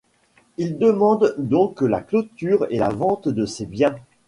Ils 0.57 0.79
demandent 0.79 1.35
donc 1.37 1.81
la 1.81 2.01
clôture 2.01 2.65
et 2.71 2.79
la 2.79 2.89
vente 2.89 3.29
de 3.29 3.45
ces 3.45 3.67
biens. 3.67 3.93